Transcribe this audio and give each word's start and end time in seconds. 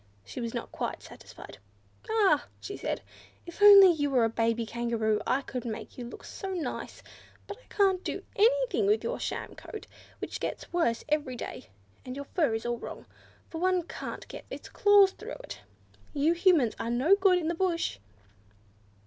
She 0.25 0.41
was 0.41 0.55
not 0.55 0.71
quite 0.71 1.03
satisfied. 1.03 1.59
"Ah!" 2.09 2.47
she 2.59 2.75
said, 2.75 3.03
"if 3.45 3.61
only 3.61 3.91
you 3.91 4.09
were 4.09 4.23
a 4.23 4.29
baby 4.29 4.65
Kangaroo 4.65 5.21
I 5.27 5.41
could 5.43 5.63
make 5.63 5.95
you 5.95 6.05
look 6.05 6.23
so 6.23 6.49
nice! 6.55 7.03
But 7.45 7.57
I 7.59 7.67
can't 7.69 8.03
do 8.03 8.23
anything 8.35 8.87
to 8.87 8.97
your 8.99 9.19
sham 9.19 9.53
coat, 9.53 9.85
which 10.17 10.39
gets 10.39 10.73
worse 10.73 11.03
every 11.07 11.35
day, 11.35 11.69
and 12.03 12.15
your 12.15 12.25
fur 12.25 12.55
is 12.55 12.65
all 12.65 12.79
wrong, 12.79 13.05
for 13.51 13.59
one 13.59 13.83
can't 13.83 14.27
get 14.27 14.45
one's 14.49 14.69
claws 14.69 15.11
through 15.11 15.33
it. 15.43 15.59
You 16.15 16.33
Humans 16.33 16.75
are 16.79 16.89
no 16.89 17.15
good 17.15 17.37
in 17.37 17.47
the 17.47 17.53
bush!" 17.53 17.99